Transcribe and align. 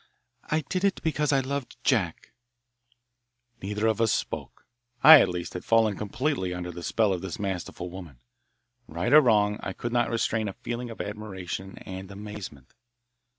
"I 0.49 0.61
did 0.61 0.83
it 0.83 0.99
because 1.03 1.31
I 1.31 1.41
loved 1.41 1.77
Jack." 1.83 2.31
Neither 3.61 3.85
of 3.85 4.01
us 4.01 4.11
spoke. 4.11 4.65
I, 5.03 5.21
at 5.21 5.29
least, 5.29 5.53
had 5.53 5.63
fallen 5.63 5.95
completely 5.95 6.55
under 6.55 6.71
the 6.71 6.81
spell 6.81 7.13
of 7.13 7.21
this 7.21 7.37
masterful 7.37 7.91
woman. 7.91 8.17
Right 8.87 9.13
or 9.13 9.21
wrong, 9.21 9.59
I 9.61 9.73
could 9.73 9.93
not 9.93 10.09
restrain 10.09 10.47
a 10.47 10.53
feeling 10.53 10.89
of 10.89 11.01
admiration 11.01 11.77
and 11.85 12.09
amazement. 12.09 12.73